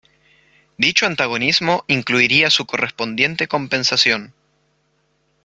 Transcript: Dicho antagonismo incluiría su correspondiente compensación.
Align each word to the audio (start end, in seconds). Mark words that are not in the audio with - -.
Dicho 0.79 1.05
antagonismo 1.05 1.83
incluiría 1.87 2.49
su 2.49 2.65
correspondiente 2.65 3.47
compensación. 3.47 4.33